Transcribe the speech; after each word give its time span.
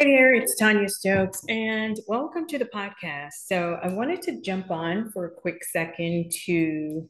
Hey 0.00 0.16
there, 0.16 0.32
it's 0.32 0.56
Tonya 0.58 0.88
Stokes, 0.88 1.44
and 1.50 2.00
welcome 2.08 2.46
to 2.46 2.56
the 2.56 2.64
podcast. 2.64 3.32
So, 3.44 3.78
I 3.82 3.88
wanted 3.88 4.22
to 4.22 4.40
jump 4.40 4.70
on 4.70 5.10
for 5.10 5.26
a 5.26 5.30
quick 5.30 5.62
second 5.62 6.32
to 6.46 7.06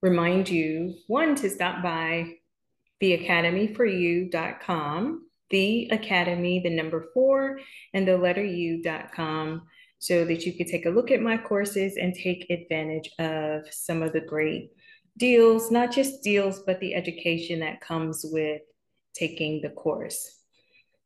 remind 0.00 0.48
you 0.48 0.94
one, 1.06 1.34
to 1.34 1.50
stop 1.50 1.82
by 1.82 2.36
theacademy4u.com, 3.02 5.28
the 5.50 5.88
academy, 5.92 6.60
the 6.60 6.70
number 6.70 7.04
four, 7.12 7.60
and 7.92 8.08
the 8.08 8.16
letter 8.16 8.42
u.com, 8.42 9.66
so 9.98 10.24
that 10.24 10.46
you 10.46 10.54
could 10.54 10.68
take 10.68 10.86
a 10.86 10.90
look 10.90 11.10
at 11.10 11.20
my 11.20 11.36
courses 11.36 11.98
and 11.98 12.14
take 12.14 12.48
advantage 12.48 13.10
of 13.18 13.70
some 13.70 14.02
of 14.02 14.14
the 14.14 14.22
great 14.22 14.70
deals, 15.18 15.70
not 15.70 15.92
just 15.92 16.22
deals, 16.22 16.60
but 16.60 16.80
the 16.80 16.94
education 16.94 17.60
that 17.60 17.82
comes 17.82 18.24
with 18.26 18.62
taking 19.12 19.60
the 19.60 19.68
course. 19.68 20.43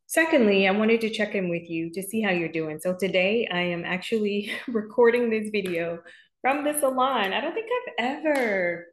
Secondly, 0.09 0.67
I 0.67 0.71
wanted 0.71 1.03
to 1.03 1.11
check 1.11 1.35
in 1.35 1.51
with 1.51 1.69
you 1.69 1.91
to 1.91 2.03
see 2.03 2.23
how 2.23 2.31
you're 2.31 2.49
doing. 2.49 2.81
So 2.81 2.97
today 2.99 3.47
I 3.53 3.61
am 3.61 3.85
actually 3.85 4.51
recording 4.69 5.29
this 5.29 5.51
video 5.51 5.99
from 6.41 6.65
the 6.65 6.73
salon. 6.81 7.35
I 7.35 7.43
don't 7.43 7.53
think 7.53 7.69
I've 7.71 8.17
ever, 8.17 8.87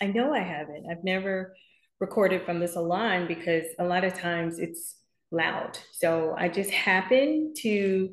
I 0.00 0.06
know 0.08 0.34
I 0.34 0.40
haven't, 0.40 0.86
I've 0.90 1.04
never 1.04 1.54
recorded 2.00 2.44
from 2.44 2.58
the 2.58 2.66
salon 2.66 3.28
because 3.28 3.62
a 3.78 3.84
lot 3.84 4.02
of 4.02 4.12
times 4.14 4.58
it's 4.58 4.96
loud. 5.30 5.78
So 5.92 6.34
I 6.36 6.48
just 6.48 6.70
happened 6.70 7.54
to 7.60 8.12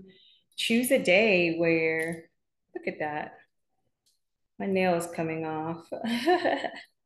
choose 0.57 0.91
a 0.91 1.01
day 1.01 1.55
where, 1.57 2.29
look 2.75 2.87
at 2.87 2.99
that, 2.99 3.33
my 4.59 4.67
nail 4.67 4.93
is 4.93 5.07
coming 5.07 5.43
off. 5.43 5.87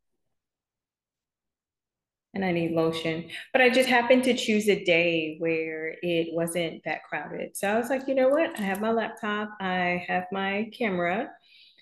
and 2.34 2.44
I 2.44 2.52
need 2.52 2.72
lotion. 2.72 3.30
But 3.52 3.62
I 3.62 3.70
just 3.70 3.90
happened 3.90 4.24
to 4.24 4.34
choose 4.34 4.68
a 4.68 4.84
day 4.84 5.36
where 5.40 5.96
it 6.02 6.34
wasn't 6.34 6.84
that 6.86 7.04
crowded. 7.04 7.56
So 7.56 7.68
I 7.68 7.78
was 7.78 7.90
like, 7.90 8.08
you 8.08 8.16
know 8.16 8.30
what? 8.30 8.58
I 8.60 8.64
have 8.64 8.82
my 8.82 8.92
laptop, 8.92 9.50
I 9.60 10.04
have 10.08 10.26
my 10.32 10.70
camera. 10.78 11.30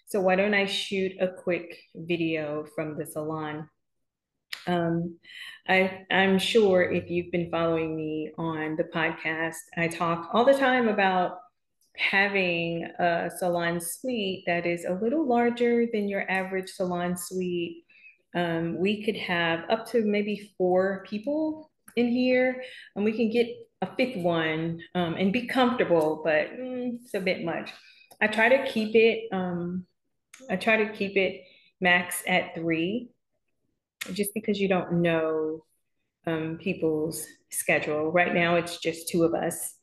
So 0.07 0.19
why 0.19 0.35
don't 0.35 0.53
I 0.53 0.65
shoot 0.65 1.13
a 1.21 1.29
quick 1.29 1.77
video 1.95 2.65
from 2.75 2.97
the 2.97 3.05
salon? 3.05 3.69
Um, 4.67 5.15
I, 5.67 6.05
I'm 6.11 6.37
sure 6.37 6.83
if 6.83 7.09
you've 7.09 7.31
been 7.31 7.49
following 7.49 7.95
me 7.95 8.31
on 8.37 8.75
the 8.75 8.83
podcast, 8.83 9.55
I 9.77 9.87
talk 9.87 10.29
all 10.33 10.43
the 10.43 10.57
time 10.57 10.89
about 10.89 11.37
having 11.95 12.83
a 12.99 13.29
salon 13.37 13.79
suite 13.79 14.43
that 14.47 14.65
is 14.65 14.85
a 14.85 14.99
little 15.01 15.25
larger 15.25 15.85
than 15.91 16.09
your 16.09 16.29
average 16.29 16.69
salon 16.69 17.15
suite 17.17 17.85
um, 18.35 18.77
we 18.79 19.03
could 19.03 19.17
have 19.17 19.69
up 19.69 19.87
to 19.91 20.03
maybe 20.03 20.53
four 20.57 21.05
people 21.09 21.71
in 21.95 22.07
here, 22.07 22.63
and 22.95 23.03
we 23.03 23.11
can 23.11 23.29
get 23.29 23.47
a 23.81 23.95
fifth 23.95 24.17
one 24.17 24.79
um, 24.95 25.15
and 25.15 25.33
be 25.33 25.47
comfortable, 25.47 26.21
but 26.23 26.51
mm, 26.51 26.97
it's 27.01 27.13
a 27.13 27.19
bit 27.19 27.43
much. 27.43 27.71
I 28.21 28.27
try 28.27 28.49
to 28.49 28.71
keep 28.71 28.95
it. 28.95 29.27
Um, 29.31 29.85
I 30.49 30.55
try 30.55 30.77
to 30.77 30.93
keep 30.93 31.17
it 31.17 31.41
max 31.79 32.23
at 32.27 32.55
three, 32.55 33.09
just 34.13 34.33
because 34.33 34.59
you 34.59 34.67
don't 34.67 35.01
know 35.01 35.65
um, 36.27 36.57
people's 36.61 37.25
schedule. 37.49 38.11
Right 38.11 38.33
now, 38.33 38.55
it's 38.55 38.77
just 38.77 39.09
two 39.09 39.23
of 39.23 39.33
us, 39.33 39.75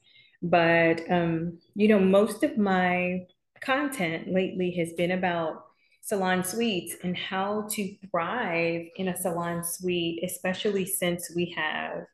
but 0.43 1.01
um, 1.11 1.59
you 1.75 1.89
know, 1.89 1.99
most 1.99 2.45
of 2.45 2.57
my 2.57 3.27
content 3.61 4.33
lately 4.33 4.71
has 4.79 4.93
been 4.93 5.11
about 5.11 5.65
salon 6.09 6.43
suites 6.43 6.97
and 7.05 7.15
how 7.15 7.69
to 7.71 7.95
thrive 8.11 8.87
in 8.97 9.09
a 9.09 9.17
salon 9.17 9.63
suite, 9.63 10.25
especially 10.25 10.87
since 10.87 11.31
we 11.37 11.55
have 11.55 12.05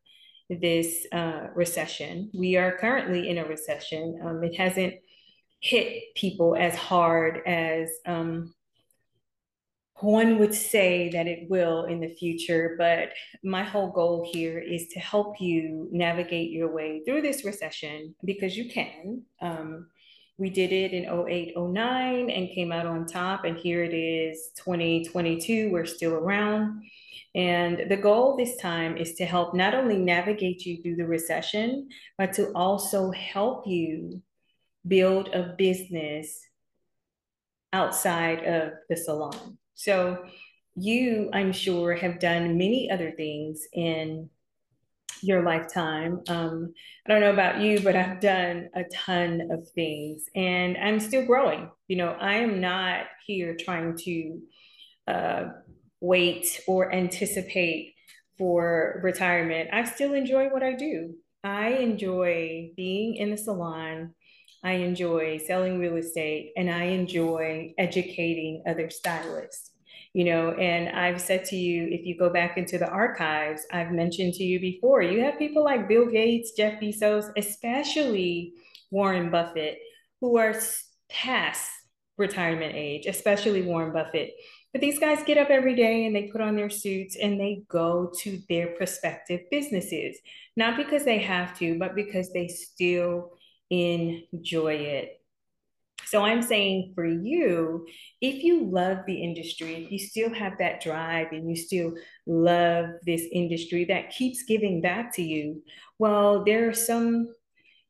this 0.51 1.07
uh, 1.13 1.47
recession. 1.55 2.29
We 2.35 2.57
are 2.57 2.77
currently 2.77 3.29
in 3.29 3.39
a 3.39 3.45
recession. 3.45 4.21
Um, 4.25 4.43
it 4.43 4.57
hasn't 4.57 4.95
hit 5.61 6.13
people 6.17 6.57
as 6.57 6.75
hard 6.75 7.47
as 7.47 7.89
um, 8.05 8.53
one 10.01 10.41
would 10.41 10.55
say 10.55 11.09
that 11.11 11.29
it 11.29 11.49
will 11.49 11.85
in 11.85 12.01
the 12.01 12.17
future, 12.17 12.75
but 12.77 13.11
my 13.45 13.63
whole 13.63 13.93
goal 13.93 14.29
here 14.31 14.59
is 14.59 14.89
to 14.89 14.99
help 14.99 15.41
you 15.41 15.89
navigate 15.93 16.51
your 16.51 16.75
way 16.75 17.03
through 17.07 17.23
this 17.23 17.45
recession 17.45 18.17
because 18.25 18.57
you 18.57 18.69
can. 18.69 19.23
Um, 19.41 19.87
we 20.37 20.51
did 20.51 20.73
it 20.73 20.93
in 20.93 21.05
08, 21.05 21.55
09 21.57 22.31
and 22.31 22.51
came 22.51 22.73
out 22.73 22.87
on 22.87 23.07
top. 23.07 23.45
And 23.45 23.57
here 23.57 23.85
it 23.85 23.95
is 23.95 24.51
2022. 24.57 25.71
We're 25.71 25.87
still 25.87 26.15
around. 26.15 26.83
And 27.35 27.89
the 27.89 27.97
goal 27.97 28.37
this 28.37 28.57
time 28.57 28.97
is 28.97 29.15
to 29.15 29.25
help 29.25 29.55
not 29.55 29.75
only 29.75 29.97
navigate 29.97 30.65
you 30.65 30.83
through 30.83 30.97
the 30.97 31.07
recession, 31.07 31.89
but 32.19 32.33
to 32.35 32.53
also 32.53 33.11
help 33.11 33.67
you 33.67 34.23
build 34.87 35.29
a 35.29 35.55
business 35.57 36.41
outside 37.73 38.45
of 38.45 38.73
the 38.89 38.97
salon. 38.97 39.59
So, 39.75 40.25
you, 40.77 41.31
I'm 41.33 41.53
sure, 41.53 41.95
have 41.95 42.19
done 42.19 42.59
many 42.59 42.91
other 42.91 43.13
things 43.13 43.67
in 43.73 44.29
your 45.25 45.43
lifetime. 45.43 46.21
Um, 46.29 46.73
I 47.07 47.11
don't 47.11 47.21
know 47.21 47.33
about 47.33 47.61
you, 47.61 47.81
but 47.81 47.97
I've 47.97 48.21
done 48.21 48.69
a 48.75 48.85
ton 48.85 49.49
of 49.51 49.69
things 49.71 50.25
and 50.35 50.77
I'm 50.77 51.01
still 51.01 51.25
growing. 51.25 51.71
You 51.89 51.97
know, 51.97 52.17
I 52.21 52.37
am 52.37 52.61
not 52.61 53.07
here 53.27 53.57
trying 53.59 53.97
to 53.99 54.41
uh, 55.07 55.45
wait 56.01 56.61
or 56.67 56.93
anticipate 56.93 57.95
for 58.39 59.01
retirement. 59.03 59.71
I 59.73 59.85
still 59.85 60.15
enjoy 60.15 60.49
what 60.49 60.63
I 60.63 60.73
do. 60.75 61.15
I 61.43 61.69
enjoy 61.69 62.71
being 62.77 63.17
in 63.17 63.31
the 63.31 63.37
salon. 63.37 64.15
I 64.63 64.73
enjoy 64.73 65.39
selling 65.39 65.79
real 65.79 65.97
estate 65.97 66.53
and 66.57 66.71
I 66.71 66.85
enjoy 66.85 67.75
educating 67.77 68.63
other 68.67 68.89
stylists 68.89 69.74
you 70.15 70.25
know 70.25 70.53
and 70.53 70.89
i've 70.97 71.21
said 71.21 71.45
to 71.45 71.57
you 71.57 71.87
if 71.91 72.07
you 72.07 72.17
go 72.17 72.31
back 72.31 72.57
into 72.57 72.79
the 72.79 72.89
archives 72.89 73.67
i've 73.73 73.91
mentioned 73.91 74.33
to 74.33 74.43
you 74.43 74.59
before 74.59 75.03
you 75.03 75.21
have 75.21 75.39
people 75.39 75.63
like 75.63 75.89
bill 75.89 76.07
gates 76.07 76.53
jeff 76.57 76.81
bezos 76.81 77.31
especially 77.37 78.55
warren 78.91 79.31
buffett 79.31 79.79
who 80.21 80.39
are 80.39 80.55
past 81.11 81.71
retirement 82.17 82.75
age 82.75 83.07
especially 83.07 83.63
warren 83.63 83.93
buffett. 83.93 84.33
But 84.73 84.81
these 84.81 84.99
guys 84.99 85.23
get 85.25 85.39
up 85.39 85.51
every 85.51 85.77
day 85.77 86.05
and 86.05 86.15
they 86.15 86.29
put 86.29 86.41
on 86.41 86.57
their 86.57 86.71
suits 86.71 87.17
and 87.17 87.39
they 87.39 87.63
go 87.69 88.13
to 88.23 88.41
their 88.49 88.69
prospective 88.69 89.43
businesses. 89.49 90.19
Not 90.57 90.77
because 90.77 91.05
they 91.05 91.19
have 91.19 91.57
to 91.59 91.79
but 91.79 91.95
because 91.95 92.33
they 92.33 92.49
still 92.49 93.33
enjoy 93.71 94.75
it 94.75 95.21
so 96.07 96.23
I'm 96.23 96.43
saying 96.43 96.93
for 96.95 97.07
you, 97.07 97.87
if 98.21 98.43
you 98.43 98.65
love 98.65 98.99
the 99.07 99.23
industry, 99.23 99.85
if 99.85 99.91
you 99.91 99.99
still 99.99 100.33
have 100.33 100.59
that 100.59 100.83
drive 100.83 101.29
and 101.33 101.49
you 101.49 101.57
still 101.57 101.95
love 102.27 102.87
this 103.05 103.23
industry 103.33 103.85
that 103.87 104.11
keeps 104.11 104.45
giving 104.45 104.81
back 104.81 105.15
to 105.15 105.23
you, 105.23 105.63
well, 105.99 106.45
there 106.45 106.69
are 106.69 106.75
some 106.75 107.29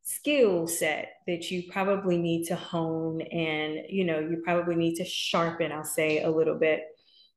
skill 0.02 0.66
set 0.66 1.14
that 1.26 1.50
you 1.50 1.62
probably 1.70 2.18
need 2.18 2.44
to 2.44 2.54
hone 2.54 3.22
and 3.22 3.86
you 3.88 4.04
know 4.04 4.18
you 4.18 4.42
probably 4.44 4.76
need 4.76 4.94
to 4.94 5.04
sharpen 5.04 5.72
i'll 5.72 5.82
say 5.82 6.22
a 6.22 6.30
little 6.30 6.58
bit 6.58 6.82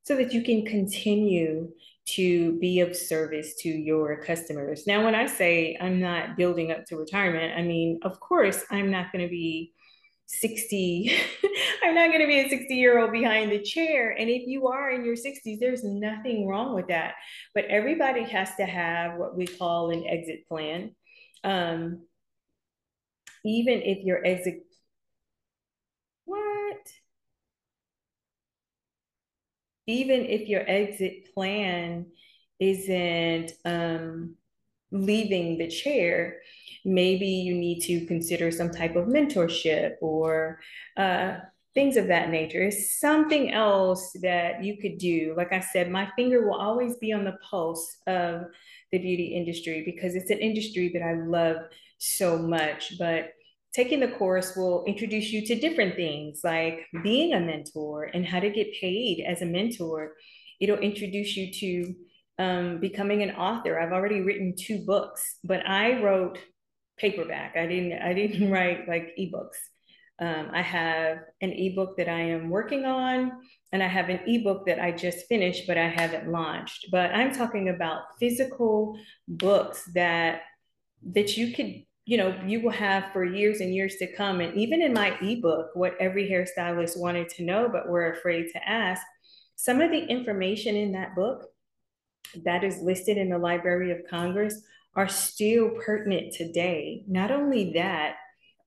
so 0.03 0.17
that 0.17 0.33
you 0.33 0.41
can 0.41 0.65
continue 0.65 1.69
to 2.05 2.57
be 2.59 2.79
of 2.79 2.95
service 2.95 3.55
to 3.55 3.67
your 3.67 4.23
customers. 4.23 4.87
Now 4.87 5.03
when 5.03 5.15
i 5.15 5.25
say 5.25 5.77
i'm 5.79 5.99
not 5.99 6.37
building 6.37 6.71
up 6.71 6.85
to 6.85 6.97
retirement 6.97 7.57
i 7.57 7.61
mean 7.61 7.99
of 8.03 8.19
course 8.19 8.63
i'm 8.71 8.91
not 8.91 9.11
going 9.11 9.23
to 9.23 9.29
be 9.29 9.73
60 10.27 11.11
i'm 11.83 11.95
not 11.95 12.09
going 12.09 12.21
to 12.21 12.27
be 12.27 12.39
a 12.39 12.49
60 12.49 12.75
year 12.75 12.99
old 12.99 13.11
behind 13.11 13.51
the 13.51 13.61
chair. 13.61 14.11
And 14.11 14.29
if 14.29 14.47
you 14.47 14.67
are 14.67 14.91
in 14.91 15.05
your 15.05 15.15
60s 15.15 15.59
there's 15.59 15.83
nothing 15.83 16.47
wrong 16.47 16.75
with 16.75 16.87
that. 16.87 17.15
But 17.53 17.65
everybody 17.65 18.23
has 18.23 18.55
to 18.55 18.65
have 18.65 19.17
what 19.17 19.37
we 19.37 19.47
call 19.47 19.91
an 19.91 20.05
exit 20.05 20.47
plan. 20.47 20.95
Um, 21.43 22.03
even 23.45 23.81
if 23.81 24.03
your 24.03 24.25
exit 24.25 24.63
what? 26.25 26.77
Even 29.85 30.25
if 30.25 30.49
your 30.49 30.63
exit 30.67 31.33
plan 31.33 32.07
isn't 32.59 33.53
um, 33.63 34.35
leaving 34.91 35.57
the 35.57 35.67
chair 35.67 36.37
maybe 36.87 37.27
you 37.27 37.53
need 37.53 37.81
to 37.81 38.05
consider 38.05 38.49
some 38.49 38.71
type 38.71 38.95
of 38.95 39.07
mentorship 39.07 39.95
or 40.01 40.59
uh, 40.95 41.37
things 41.73 41.97
of 41.97 42.07
that 42.07 42.29
nature. 42.29 42.63
It's 42.63 42.99
something 42.99 43.51
else 43.51 44.15
that 44.21 44.63
you 44.63 44.77
could 44.77 44.97
do. 44.97 45.33
Like 45.35 45.51
I 45.51 45.59
said, 45.59 45.91
my 45.91 46.09
finger 46.15 46.47
will 46.47 46.59
always 46.59 46.95
be 46.95 47.11
on 47.11 47.25
the 47.25 47.37
pulse 47.47 47.97
of 48.07 48.45
the 48.91 48.99
beauty 48.99 49.35
industry 49.35 49.83
because 49.85 50.15
it's 50.15 50.31
an 50.31 50.39
industry 50.39 50.89
that 50.93 51.03
I 51.03 51.13
love 51.13 51.57
so 51.97 52.37
much. 52.39 52.97
But 52.97 53.33
taking 53.73 53.99
the 53.99 54.07
course 54.07 54.55
will 54.55 54.85
introduce 54.85 55.31
you 55.31 55.45
to 55.45 55.55
different 55.55 55.95
things 55.95 56.39
like 56.43 56.87
being 57.03 57.33
a 57.33 57.39
mentor 57.39 58.05
and 58.05 58.25
how 58.25 58.39
to 58.39 58.49
get 58.49 58.73
paid 58.79 59.23
as 59.27 59.41
a 59.41 59.45
mentor. 59.45 60.13
It'll 60.61 60.79
introduce 60.79 61.35
you 61.35 61.51
to 61.53 61.95
um, 62.39 62.79
becoming 62.79 63.23
an 63.23 63.31
author. 63.31 63.79
I've 63.79 63.91
already 63.91 64.21
written 64.21 64.53
two 64.57 64.83
books, 64.85 65.37
but 65.43 65.67
I 65.67 66.01
wrote 66.01 66.39
paperback. 66.97 67.55
I 67.55 67.67
didn't 67.67 68.01
I 68.01 68.13
didn't 68.13 68.51
write 68.51 68.87
like 68.87 69.15
ebooks. 69.19 69.57
Um, 70.19 70.49
I 70.51 70.63
have 70.63 71.19
an 71.41 71.51
ebook 71.51 71.97
that 71.97 72.09
I 72.09 72.21
am 72.21 72.49
working 72.49 72.85
on, 72.85 73.31
and 73.71 73.83
I 73.83 73.87
have 73.87 74.09
an 74.09 74.21
ebook 74.25 74.65
that 74.65 74.79
I 74.79 74.91
just 74.91 75.27
finished, 75.27 75.67
but 75.67 75.77
I 75.77 75.87
haven't 75.87 76.31
launched. 76.31 76.87
But 76.91 77.11
I'm 77.11 77.31
talking 77.31 77.69
about 77.69 78.01
physical 78.19 78.97
books 79.27 79.83
that 79.93 80.41
that 81.13 81.37
you 81.37 81.53
could, 81.53 81.83
you 82.05 82.17
know, 82.17 82.35
you 82.45 82.61
will 82.61 82.71
have 82.71 83.11
for 83.13 83.23
years 83.23 83.61
and 83.61 83.73
years 83.73 83.97
to 83.97 84.11
come. 84.15 84.41
And 84.41 84.55
even 84.55 84.81
in 84.81 84.93
my 84.93 85.15
ebook, 85.21 85.69
what 85.75 85.95
every 85.99 86.27
hairstylist 86.27 86.99
wanted 86.99 87.29
to 87.29 87.43
know 87.43 87.69
but 87.71 87.87
were 87.87 88.11
afraid 88.11 88.47
to 88.53 88.67
ask, 88.67 89.03
some 89.55 89.81
of 89.81 89.91
the 89.91 90.03
information 90.05 90.75
in 90.75 90.91
that 90.93 91.15
book 91.15 91.47
that 92.45 92.63
is 92.63 92.81
listed 92.81 93.17
in 93.17 93.29
the 93.29 93.37
Library 93.37 93.91
of 93.91 94.07
Congress 94.09 94.61
are 94.95 95.07
still 95.07 95.69
pertinent 95.69 96.33
today. 96.33 97.03
Not 97.07 97.31
only 97.31 97.73
that, 97.73 98.15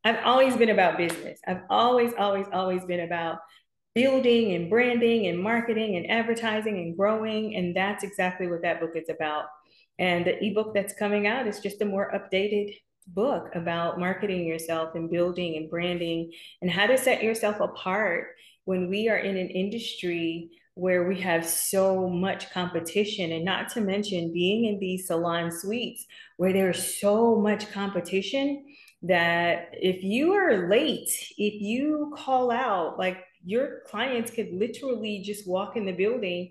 I've 0.04 0.24
always 0.24 0.56
been 0.56 0.70
about 0.70 0.96
business. 0.96 1.40
I've 1.46 1.62
always, 1.68 2.12
always, 2.18 2.46
always 2.52 2.84
been 2.84 3.00
about 3.00 3.38
building 3.94 4.54
and 4.54 4.70
branding 4.70 5.26
and 5.26 5.38
marketing 5.38 5.96
and 5.96 6.10
advertising 6.10 6.78
and 6.78 6.96
growing. 6.96 7.56
And 7.56 7.76
that's 7.76 8.04
exactly 8.04 8.46
what 8.46 8.62
that 8.62 8.80
book 8.80 8.92
is 8.94 9.08
about. 9.08 9.46
And 9.98 10.24
the 10.24 10.42
ebook 10.42 10.72
that's 10.72 10.94
coming 10.94 11.26
out 11.26 11.46
is 11.46 11.60
just 11.60 11.82
a 11.82 11.84
more 11.84 12.12
updated 12.14 12.74
book 13.08 13.48
about 13.54 13.98
marketing 13.98 14.46
yourself 14.46 14.94
and 14.94 15.10
building 15.10 15.56
and 15.56 15.68
branding 15.68 16.32
and 16.62 16.70
how 16.70 16.86
to 16.86 16.96
set 16.96 17.22
yourself 17.22 17.60
apart 17.60 18.28
when 18.64 18.88
we 18.88 19.08
are 19.08 19.18
in 19.18 19.36
an 19.36 19.48
industry 19.48 20.50
where 20.80 21.06
we 21.06 21.20
have 21.20 21.44
so 21.46 22.08
much 22.08 22.50
competition 22.50 23.32
and 23.32 23.44
not 23.44 23.68
to 23.68 23.80
mention 23.80 24.32
being 24.32 24.64
in 24.64 24.78
these 24.78 25.06
salon 25.06 25.50
suites 25.50 26.06
where 26.38 26.52
there's 26.52 26.98
so 27.00 27.36
much 27.36 27.70
competition 27.70 28.64
that 29.02 29.68
if 29.72 30.02
you 30.02 30.32
are 30.32 30.68
late 30.68 31.10
if 31.36 31.60
you 31.60 32.12
call 32.16 32.50
out 32.50 32.98
like 32.98 33.18
your 33.44 33.80
clients 33.86 34.30
could 34.30 34.52
literally 34.52 35.20
just 35.20 35.46
walk 35.46 35.76
in 35.76 35.84
the 35.84 35.92
building 35.92 36.50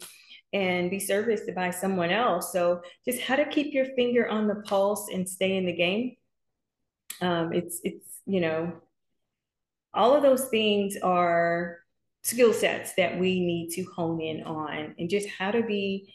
and 0.53 0.89
be 0.89 0.99
serviced 0.99 1.53
by 1.55 1.69
someone 1.69 2.09
else. 2.09 2.51
So 2.51 2.81
just 3.05 3.21
how 3.21 3.35
to 3.35 3.45
keep 3.45 3.73
your 3.73 3.85
finger 3.95 4.27
on 4.27 4.47
the 4.47 4.55
pulse 4.55 5.09
and 5.13 5.29
stay 5.29 5.57
in 5.57 5.65
the 5.65 5.73
game. 5.73 6.15
Um, 7.21 7.53
it's 7.53 7.79
it's 7.83 8.21
you 8.25 8.41
know 8.41 8.73
all 9.93 10.15
of 10.15 10.23
those 10.23 10.45
things 10.45 10.95
are 11.01 11.79
skill 12.21 12.53
sets 12.53 12.93
that 12.95 13.17
we 13.17 13.39
need 13.39 13.69
to 13.69 13.83
hone 13.95 14.21
in 14.21 14.43
on 14.43 14.95
and 14.97 15.09
just 15.09 15.27
how 15.29 15.51
to 15.51 15.63
be 15.63 16.13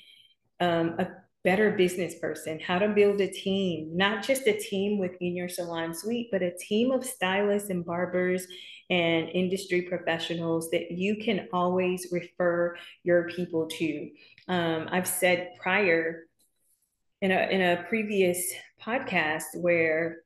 um, 0.61 0.97
a 0.99 1.09
better 1.45 1.73
business 1.73 2.19
person, 2.19 2.59
how 2.59 2.79
to 2.79 2.89
build 2.89 3.21
a 3.21 3.29
team, 3.29 3.91
not 3.95 4.25
just 4.27 4.47
a 4.47 4.59
team 4.59 4.99
within 4.99 5.37
your 5.37 5.49
salon 5.49 5.95
suite, 5.95 6.29
but 6.33 6.43
a 6.43 6.57
team 6.57 6.91
of 6.91 7.05
stylists 7.05 7.69
and 7.69 7.85
barbers 7.85 8.47
and 8.89 9.29
industry 9.29 9.83
professionals 9.83 10.71
that 10.71 10.91
you 10.91 11.17
can 11.17 11.49
always 11.53 12.09
refer 12.11 12.77
your 13.03 13.29
people 13.29 13.67
to. 13.67 14.11
Um, 14.49 14.89
I've 14.91 15.07
said 15.07 15.51
prior 15.61 16.25
in 17.21 17.31
a, 17.31 17.49
in 17.51 17.61
a 17.61 17.85
previous 17.89 18.53
podcast 18.83 19.45
where 19.55 20.25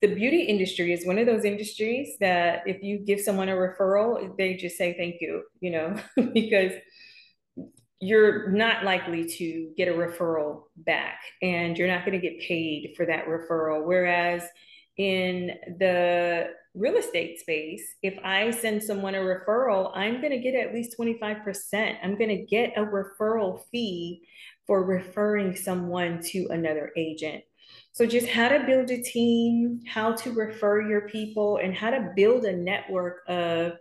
the 0.00 0.14
beauty 0.14 0.42
industry 0.42 0.92
is 0.92 1.06
one 1.06 1.18
of 1.18 1.26
those 1.26 1.44
industries 1.44 2.16
that 2.20 2.62
if 2.66 2.82
you 2.82 2.98
give 2.98 3.20
someone 3.20 3.48
a 3.48 3.54
referral, 3.54 4.36
they 4.38 4.54
just 4.54 4.76
say 4.76 4.94
thank 4.96 5.20
you, 5.20 5.42
you 5.60 5.70
know, 5.70 5.96
because 6.32 6.72
you're 8.00 8.50
not 8.50 8.82
likely 8.82 9.28
to 9.28 9.70
get 9.76 9.88
a 9.88 9.92
referral 9.92 10.62
back 10.76 11.20
and 11.42 11.76
you're 11.76 11.88
not 11.88 12.06
going 12.06 12.18
to 12.18 12.28
get 12.28 12.40
paid 12.40 12.94
for 12.96 13.04
that 13.04 13.26
referral. 13.26 13.84
Whereas 13.84 14.42
in 14.96 15.50
the 15.78 16.48
real 16.74 16.96
estate 16.96 17.38
space, 17.40 17.82
if 18.02 18.18
I 18.24 18.52
send 18.52 18.82
someone 18.82 19.14
a 19.14 19.18
referral, 19.18 19.92
I'm 19.94 20.22
going 20.22 20.32
to 20.32 20.38
get 20.38 20.54
at 20.54 20.72
least 20.72 20.96
25%. 20.98 21.96
I'm 22.02 22.16
going 22.16 22.30
to 22.30 22.46
get 22.46 22.72
a 22.76 22.80
referral 22.80 23.62
fee 23.70 24.22
for 24.66 24.82
referring 24.82 25.54
someone 25.56 26.22
to 26.22 26.46
another 26.50 26.92
agent. 26.96 27.44
So, 27.92 28.06
just 28.06 28.28
how 28.28 28.48
to 28.48 28.64
build 28.64 28.90
a 28.90 29.02
team, 29.02 29.80
how 29.86 30.12
to 30.12 30.32
refer 30.32 30.88
your 30.88 31.08
people, 31.08 31.58
and 31.58 31.74
how 31.74 31.90
to 31.90 32.12
build 32.14 32.44
a 32.44 32.56
network 32.56 33.22
of 33.28 33.72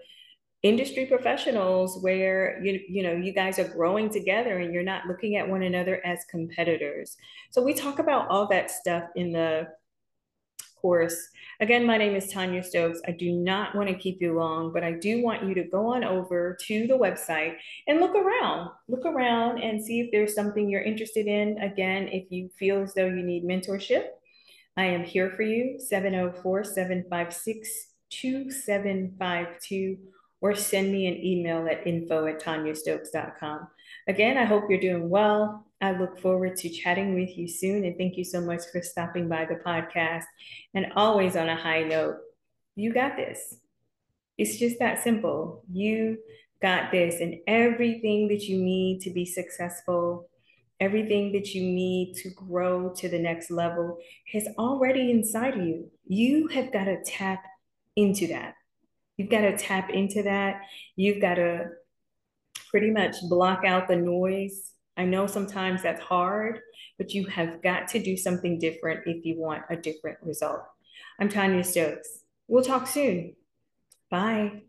industry 0.62 1.06
professionals 1.06 2.02
where 2.02 2.62
you 2.62 2.82
you 2.90 3.02
know 3.02 3.14
you 3.14 3.34
guys 3.34 3.60
are 3.60 3.68
growing 3.68 4.10
together 4.10 4.58
and 4.58 4.74
you're 4.74 4.84
not 4.84 5.06
looking 5.06 5.38
at 5.38 5.48
one 5.48 5.64
another 5.64 6.06
as 6.06 6.26
competitors. 6.30 7.16
So 7.52 7.62
we 7.62 7.74
talk 7.74 8.00
about 8.00 8.30
all 8.30 8.48
that 8.50 8.70
stuff 8.70 9.04
in 9.16 9.32
the 9.32 9.68
course. 10.82 11.30
Again, 11.60 11.86
my 11.86 11.98
name 11.98 12.16
is 12.16 12.34
Tonya 12.34 12.64
Stokes. 12.64 13.02
I 13.08 13.12
do 13.12 13.32
not 13.32 13.76
want 13.76 13.90
to 13.90 13.96
keep 13.96 14.22
you 14.22 14.34
long, 14.38 14.72
but 14.72 14.84
I 14.84 14.94
do 14.94 15.22
want 15.22 15.44
you 15.44 15.54
to 15.56 15.64
go 15.64 15.94
on 15.94 16.04
over 16.04 16.58
to 16.68 16.88
the 16.88 16.98
website 16.98 17.56
and 17.88 18.00
look 18.00 18.16
around. 18.16 18.70
Look 18.88 19.06
around 19.06 19.60
and 19.60 19.84
see 19.84 20.00
if 20.02 20.12
there's 20.12 20.36
something 20.36 20.70
you're 20.70 20.82
interested 20.82 21.28
in. 21.28 21.58
Again, 21.60 22.08
if 22.08 22.32
you 22.32 22.50
feel 22.58 22.82
as 22.82 22.94
though 22.94 23.08
you 23.08 23.24
need 23.24 23.44
mentorship, 23.44 24.06
I 24.78 24.86
am 24.86 25.04
here 25.04 25.32
for 25.36 25.44
you 25.44 25.80
704 25.80 26.64
756 26.64 27.88
2752 28.10 29.98
or 30.42 30.56
send 30.56 30.92
me 30.92 31.08
an 31.08 31.24
email 31.24 31.68
at 31.68 31.86
info 31.86 32.26
at 32.28 32.42
tonyastokes.com. 32.42 33.68
Again, 34.08 34.38
I 34.38 34.46
hope 34.46 34.66
you're 34.70 34.80
doing 34.80 35.10
well. 35.10 35.66
I 35.82 35.92
look 35.92 36.20
forward 36.20 36.58
to 36.58 36.70
chatting 36.70 37.16
with 37.16 37.38
you 37.38 37.48
soon. 37.48 37.86
And 37.86 37.98
thank 37.98 38.18
you 38.18 38.24
so 38.24 38.42
much 38.42 38.62
for 38.72 38.82
stopping 38.82 39.28
by 39.28 39.46
the 39.46 39.56
podcast. 39.56 40.26
And 40.74 40.88
always 40.96 41.36
on 41.36 41.50
a 41.50 41.56
high 41.56 41.84
note, 41.84 42.18
you 42.76 42.94
got 42.94 43.16
this. 43.16 43.56
It's 44.38 44.58
just 44.58 44.80
that 44.80 45.04
simple. 45.04 45.64
You 45.72 46.18
got 46.62 46.92
this. 46.92 47.20
And 47.20 47.36
everything 47.48 48.28
that 48.30 48.44
you 48.44 48.58
need 48.58 49.02
to 49.02 49.10
be 49.10 49.26
successful, 49.26 50.30
everything 50.80 51.34
that 51.34 51.54
you 51.54 51.62
need 51.62 52.16
to 52.16 52.30
grow 52.30 52.94
to 52.96 53.10
the 53.10 53.20
next 53.20 53.52
level 53.52 53.98
is 54.34 54.48
already 54.58 55.12
inside 55.12 55.58
of 55.58 55.66
you. 55.66 55.90
You 56.08 56.48
have 56.48 56.72
got 56.72 56.86
to 56.86 57.04
tap 57.04 57.44
into 57.96 58.28
that. 58.28 58.56
You've 59.20 59.30
got 59.30 59.42
to 59.42 59.56
tap 59.56 59.92
into 59.92 60.24
that. 60.24 60.62
You've 60.96 61.22
got 61.22 61.36
to 61.36 61.66
pretty 62.72 62.90
much 62.90 63.18
block 63.30 63.66
out 63.66 63.88
the 63.88 63.96
noise 63.96 64.74
I 65.00 65.06
know 65.06 65.28
sometimes 65.28 65.82
that's 65.82 66.02
hard, 66.02 66.60
but 66.98 67.14
you 67.14 67.26
have 67.28 67.64
got 67.64 67.88
to 67.90 68.04
do 68.04 68.18
something 68.18 68.60
different 68.60 69.08
if 69.08 69.24
you 69.24 69.40
want 69.40 69.64
a 69.70 69.78
different 69.78 70.18
result. 70.22 70.60
I'm 71.18 71.30
Tonya 71.30 71.66
Stokes. 71.66 72.26
We'll 72.50 72.66
talk 72.66 72.86
soon. 72.86 73.38
Bye. 74.12 74.64